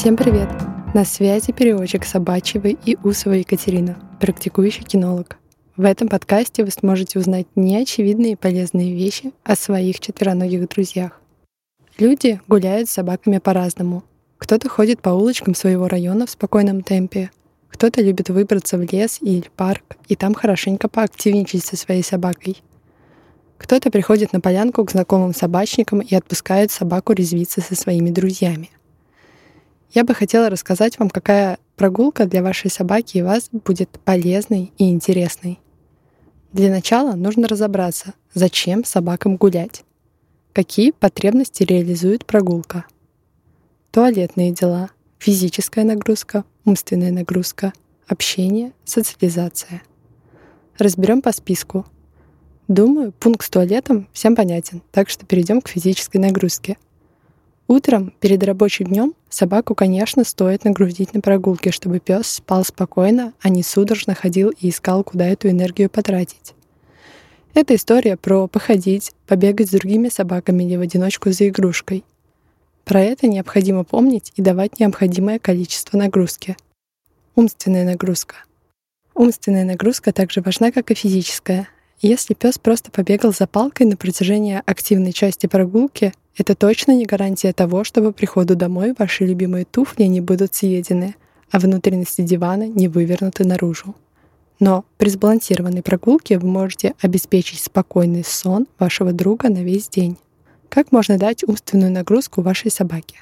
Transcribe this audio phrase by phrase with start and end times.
[0.00, 0.48] Всем привет!
[0.94, 5.36] На связи переводчик Собачевой и Усова Екатерина, практикующий кинолог.
[5.76, 11.20] В этом подкасте вы сможете узнать неочевидные и полезные вещи о своих четвероногих друзьях.
[11.98, 14.02] Люди гуляют с собаками по-разному.
[14.38, 17.30] Кто-то ходит по улочкам своего района в спокойном темпе,
[17.68, 22.62] кто-то любит выбраться в лес или парк и там хорошенько поактивничать со своей собакой.
[23.58, 28.70] Кто-то приходит на полянку к знакомым собачникам и отпускает собаку резвиться со своими друзьями.
[29.92, 34.88] Я бы хотела рассказать вам, какая прогулка для вашей собаки и вас будет полезной и
[34.88, 35.58] интересной.
[36.52, 39.82] Для начала нужно разобраться, зачем собакам гулять.
[40.52, 42.84] Какие потребности реализует прогулка.
[43.90, 47.72] Туалетные дела, физическая нагрузка, умственная нагрузка,
[48.06, 49.82] общение, социализация.
[50.78, 51.84] Разберем по списку.
[52.68, 56.78] Думаю, пункт с туалетом всем понятен, так что перейдем к физической нагрузке—
[57.70, 63.48] Утром, перед рабочим днем, собаку, конечно, стоит нагрузить на прогулке, чтобы пес спал спокойно, а
[63.48, 66.54] не судорожно ходил и искал, куда эту энергию потратить.
[67.54, 72.02] Это история про походить, побегать с другими собаками или в одиночку за игрушкой.
[72.84, 76.56] Про это необходимо помнить и давать необходимое количество нагрузки.
[77.36, 78.34] Умственная нагрузка.
[79.14, 81.68] Умственная нагрузка также важна, как и физическая.
[82.00, 87.52] Если пес просто побегал за палкой на протяжении активной части прогулки, это точно не гарантия
[87.52, 91.14] того, что по приходу домой ваши любимые туфли не будут съедены,
[91.50, 93.94] а внутренности дивана не вывернуты наружу.
[94.60, 100.18] Но при сбалансированной прогулке вы можете обеспечить спокойный сон вашего друга на весь день.
[100.68, 103.16] Как можно дать умственную нагрузку вашей собаке?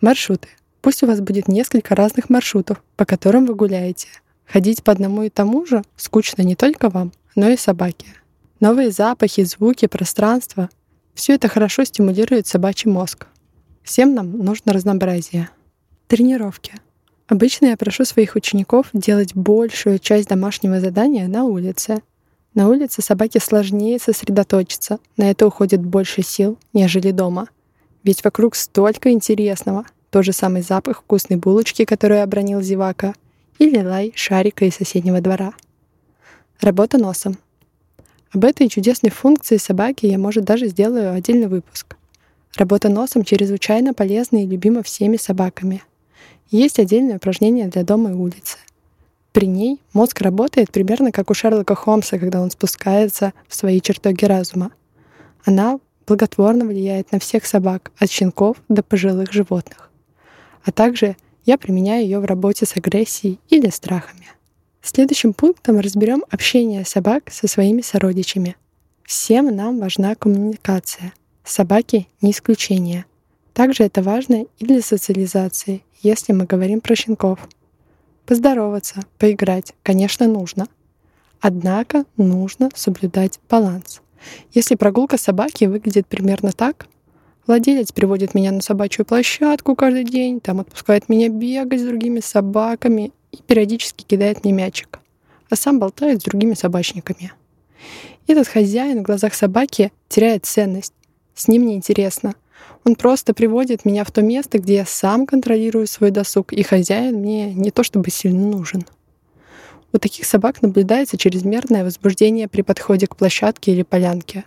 [0.00, 0.48] Маршруты.
[0.80, 4.08] Пусть у вас будет несколько разных маршрутов, по которым вы гуляете.
[4.46, 8.06] Ходить по одному и тому же скучно не только вам, но и собаке.
[8.58, 10.68] Новые запахи, звуки, пространство
[11.14, 13.26] все это хорошо стимулирует собачий мозг.
[13.82, 15.50] Всем нам нужно разнообразие.
[16.06, 16.74] Тренировки.
[17.28, 22.02] Обычно я прошу своих учеников делать большую часть домашнего задания на улице.
[22.54, 27.48] На улице собаке сложнее сосредоточиться, на это уходит больше сил, нежели дома.
[28.04, 29.86] Ведь вокруг столько интересного.
[30.10, 33.14] Тот же самый запах вкусной булочки, которую обронил зевака,
[33.58, 35.54] или лай шарика из соседнего двора.
[36.60, 37.38] Работа носом.
[38.34, 41.96] Об этой чудесной функции собаки я, может, даже сделаю отдельный выпуск.
[42.56, 45.82] Работа носом чрезвычайно полезна и любима всеми собаками.
[46.50, 48.56] Есть отдельное упражнение для дома и улицы.
[49.32, 54.24] При ней мозг работает примерно как у Шерлока Холмса, когда он спускается в свои чертоги
[54.24, 54.72] разума.
[55.44, 59.90] Она благотворно влияет на всех собак, от щенков до пожилых животных.
[60.64, 64.26] А также я применяю ее в работе с агрессией или страхами.
[64.84, 68.56] Следующим пунктом разберем общение собак со своими сородичами.
[69.04, 71.12] Всем нам важна коммуникация.
[71.44, 73.04] Собаки не исключение.
[73.52, 77.38] Также это важно и для социализации, если мы говорим про щенков.
[78.26, 80.66] Поздороваться, поиграть, конечно, нужно.
[81.40, 84.02] Однако нужно соблюдать баланс.
[84.52, 86.88] Если прогулка собаки выглядит примерно так,
[87.46, 93.12] владелец приводит меня на собачью площадку каждый день, там отпускает меня бегать с другими собаками
[93.32, 95.00] и периодически кидает мне мячик,
[95.50, 97.32] а сам болтает с другими собачниками.
[98.26, 100.94] Этот хозяин в глазах собаки теряет ценность.
[101.34, 102.34] С ним неинтересно.
[102.84, 107.16] Он просто приводит меня в то место, где я сам контролирую свой досуг, и хозяин
[107.16, 108.84] мне не то чтобы сильно нужен.
[109.92, 114.44] У таких собак наблюдается чрезмерное возбуждение при подходе к площадке или полянке.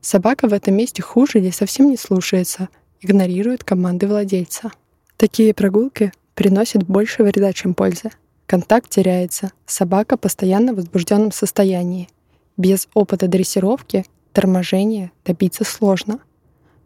[0.00, 2.68] Собака в этом месте хуже или совсем не слушается,
[3.00, 4.70] игнорирует команды владельца.
[5.16, 8.10] Такие прогулки приносит больше вреда, чем пользы.
[8.46, 12.08] Контакт теряется, собака постоянно в возбужденном состоянии.
[12.56, 16.20] Без опыта дрессировки торможения добиться сложно.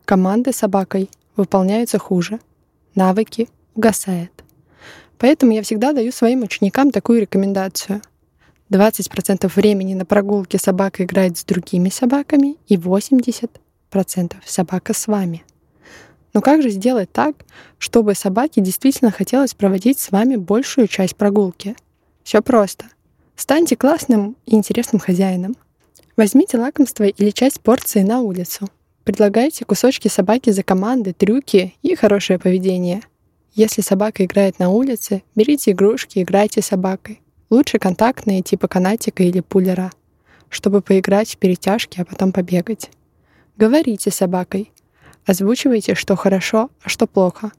[0.04, 2.41] Команды собакой выполняются хуже,
[2.94, 4.32] навыки угасают.
[5.19, 8.03] Поэтому я всегда даю своим ученикам такую рекомендацию.
[8.70, 13.48] 20% времени на прогулке собака играет с другими собаками и 80%
[14.44, 15.43] собака с вами.
[16.34, 17.34] Но как же сделать так,
[17.78, 21.76] чтобы собаке действительно хотелось проводить с вами большую часть прогулки?
[22.22, 22.86] Все просто.
[23.36, 25.56] Станьте классным и интересным хозяином.
[26.16, 28.69] Возьмите лакомство или часть порции на улицу.
[29.04, 33.02] Предлагайте кусочки собаки за команды, трюки и хорошее поведение.
[33.54, 37.22] Если собака играет на улице, берите игрушки, играйте с собакой.
[37.50, 39.90] Лучше контактные типа канатика или пулера,
[40.50, 42.90] чтобы поиграть в перетяжки, а потом побегать.
[43.56, 44.70] Говорите с собакой,
[45.28, 47.52] Озвучивайте, что хорошо, а что плохо.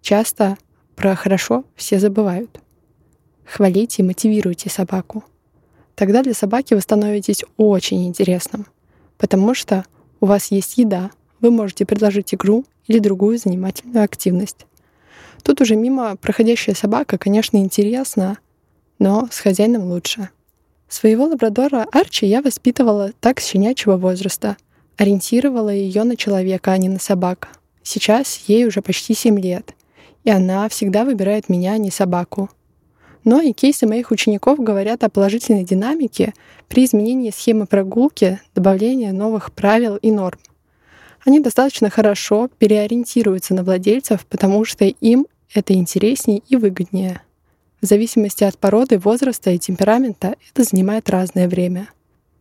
[0.00, 0.56] Часто
[0.94, 2.60] про хорошо все забывают.
[3.44, 5.24] Хвалите и мотивируйте собаку.
[5.96, 8.64] Тогда для собаки вы становитесь очень интересным,
[9.18, 9.84] потому что
[10.20, 11.10] у вас есть еда,
[11.40, 14.66] вы можете предложить игру или другую занимательную активность.
[15.42, 18.38] Тут уже мимо проходящая собака, конечно, интересна,
[19.00, 20.28] но с хозяином лучше.
[20.88, 24.56] Своего лабрадора Арчи я воспитывала так с щенячьего возраста,
[25.00, 27.48] ориентировала ее на человека, а не на собак.
[27.82, 29.74] Сейчас ей уже почти 7 лет,
[30.24, 32.50] и она всегда выбирает меня, а не собаку.
[33.24, 36.34] Но и кейсы моих учеников говорят о положительной динамике
[36.68, 40.38] при изменении схемы прогулки, добавлении новых правил и норм.
[41.24, 47.22] Они достаточно хорошо переориентируются на владельцев, потому что им это интереснее и выгоднее.
[47.80, 51.88] В зависимости от породы, возраста и темперамента это занимает разное время.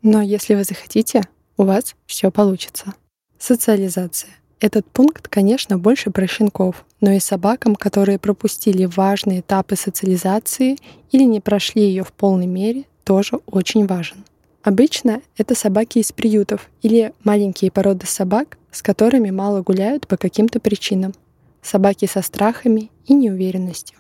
[0.02, 1.24] Но если вы захотите,
[1.60, 2.94] у вас все получится.
[3.38, 4.32] Социализация.
[4.62, 10.78] Этот пункт, конечно, больше про щенков, но и собакам, которые пропустили важные этапы социализации
[11.12, 14.24] или не прошли ее в полной мере, тоже очень важен.
[14.64, 20.60] Обычно это собаки из приютов или маленькие породы собак, с которыми мало гуляют по каким-то
[20.62, 21.14] причинам.
[21.62, 23.99] Собаки со страхами и неуверенностью.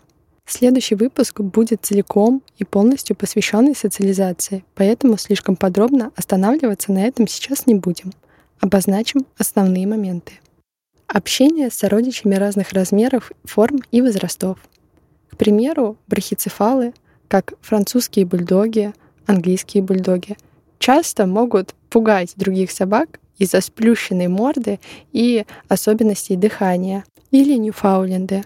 [0.51, 7.67] Следующий выпуск будет целиком и полностью посвященный социализации, поэтому слишком подробно останавливаться на этом сейчас
[7.67, 8.13] не будем.
[8.59, 10.33] Обозначим основные моменты.
[11.05, 14.57] Общение с сородичами разных размеров, форм и возрастов.
[15.29, 16.95] К примеру, брахицефалы,
[17.27, 18.91] как французские бульдоги,
[19.27, 20.35] английские бульдоги,
[20.79, 24.79] часто могут пугать других собак из-за сплющенной морды
[25.11, 27.05] и особенностей дыхания.
[27.29, 28.45] Или ньюфауленды,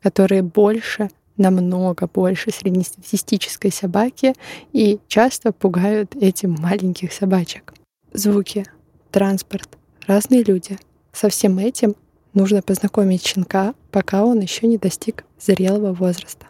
[0.00, 1.10] которые больше,
[1.42, 4.34] намного больше среднестатистической собаки
[4.72, 7.74] и часто пугают этим маленьких собачек.
[8.12, 8.64] Звуки,
[9.10, 9.68] транспорт,
[10.06, 10.78] разные люди—
[11.12, 11.94] со всем этим
[12.32, 16.46] нужно познакомить щенка, пока он еще не достиг зрелого возраста.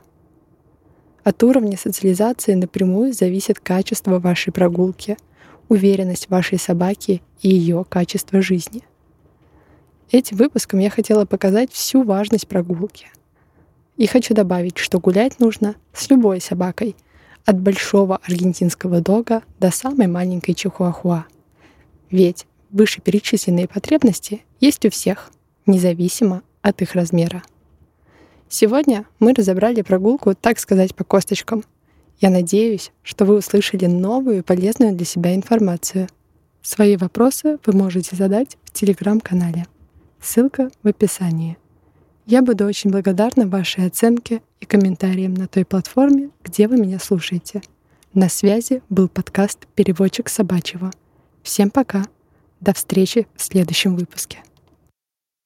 [1.25, 5.17] От уровня социализации напрямую зависит качество вашей прогулки,
[5.69, 8.83] уверенность вашей собаки и ее качество жизни.
[10.11, 13.09] Этим выпуском я хотела показать всю важность прогулки.
[13.97, 16.97] И хочу добавить, что гулять нужно с любой собакой,
[17.45, 21.27] от большого аргентинского дога до самой маленькой чихуахуа.
[22.11, 25.31] Ведь вышеперечисленные потребности есть у всех,
[25.67, 27.43] независимо от их размера.
[28.49, 31.65] Сегодня мы разобрали прогулку, так сказать, по косточкам.
[32.21, 36.09] Я надеюсь, что вы услышали новую и полезную для себя информацию.
[36.61, 39.67] Свои вопросы вы можете задать в телеграм-канале.
[40.21, 41.57] Ссылка в описании.
[42.27, 47.63] Я буду очень благодарна вашей оценке и комментариям на той платформе, где вы меня слушаете.
[48.15, 50.93] На связи был подкаст «Переводчик собачьего».
[51.43, 52.05] Всем пока!
[52.61, 54.39] До встречи в следующем выпуске.